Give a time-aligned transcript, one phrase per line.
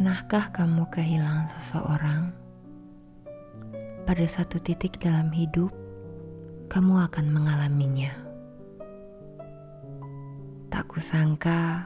[0.00, 2.32] Pernahkah kamu kehilangan seseorang?
[4.08, 5.68] Pada satu titik dalam hidup,
[6.72, 8.08] kamu akan mengalaminya.
[10.72, 11.84] Tak kusangka,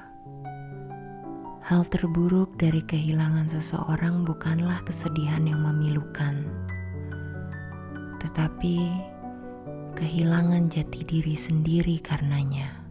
[1.66, 6.46] hal terburuk dari kehilangan seseorang bukanlah kesedihan yang memilukan,
[8.22, 8.94] tetapi
[9.98, 12.83] kehilangan jati diri sendiri karenanya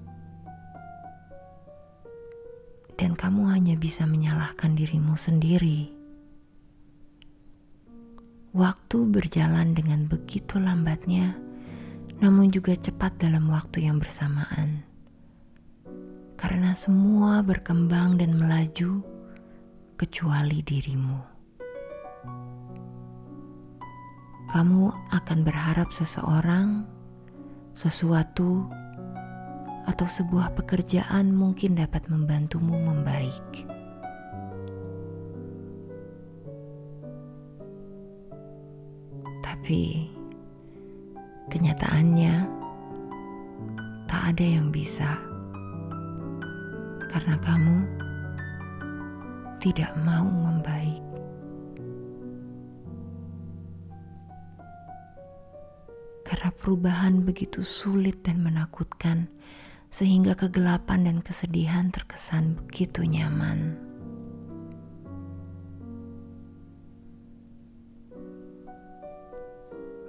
[3.24, 5.88] kamu hanya bisa menyalahkan dirimu sendiri.
[8.52, 11.32] Waktu berjalan dengan begitu lambatnya,
[12.20, 14.84] namun juga cepat dalam waktu yang bersamaan.
[16.36, 19.00] Karena semua berkembang dan melaju,
[19.96, 21.24] kecuali dirimu.
[24.52, 24.82] Kamu
[25.16, 26.84] akan berharap seseorang,
[27.72, 28.68] sesuatu,
[29.84, 33.68] atau sebuah pekerjaan mungkin dapat membantumu membaik.
[39.44, 40.08] Tapi
[41.52, 42.36] kenyataannya
[44.08, 45.20] tak ada yang bisa
[47.12, 47.78] karena kamu
[49.64, 51.00] tidak mau membaik.
[56.28, 59.32] Karena perubahan begitu sulit dan menakutkan
[59.94, 63.78] sehingga kegelapan dan kesedihan terkesan begitu nyaman.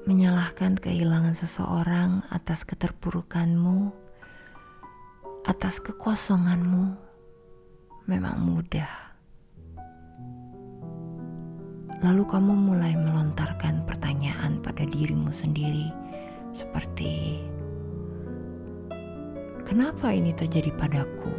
[0.09, 3.93] Menyalahkan kehilangan seseorang atas keterpurukanmu,
[5.45, 6.97] atas kekosonganmu,
[8.09, 8.89] memang mudah.
[12.01, 15.89] Lalu kamu mulai melontarkan pertanyaan pada dirimu sendiri,
[16.53, 17.41] seperti
[19.65, 21.33] Kenapa ini terjadi padaku?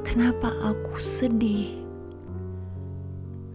[0.00, 1.84] Kenapa aku sedih?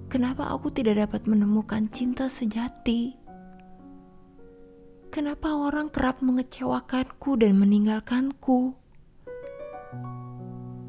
[0.10, 3.18] Kenapa aku tidak dapat menemukan cinta sejati?
[5.10, 8.78] Kenapa orang kerap mengecewakanku dan meninggalkanku?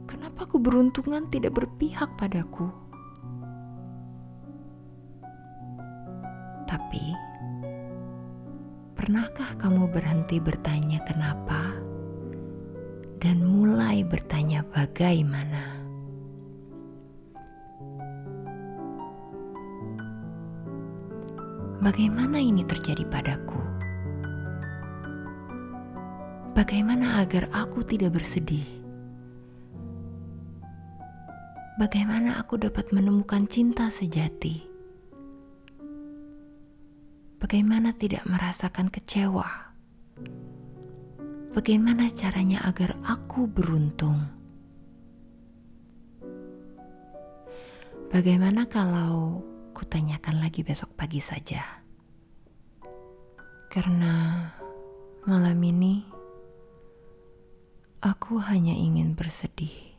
[0.05, 2.69] Kenapa keberuntungan tidak berpihak padaku?
[6.69, 7.17] Tapi,
[8.93, 11.70] pernahkah kamu berhenti bertanya kenapa?
[13.21, 15.77] Dan mulai bertanya bagaimana.
[21.85, 23.61] Bagaimana ini terjadi padaku?
[26.57, 28.65] Bagaimana agar aku tidak bersedih?
[31.81, 34.61] Bagaimana aku dapat menemukan cinta sejati?
[37.41, 39.70] Bagaimana tidak merasakan kecewa?
[41.51, 44.23] Bagaimana caranya agar aku beruntung?
[48.07, 49.43] Bagaimana kalau
[49.75, 51.83] kutanyakan lagi besok pagi saja?
[53.67, 54.47] Karena
[55.27, 56.07] malam ini
[57.99, 59.90] aku hanya ingin bersedih.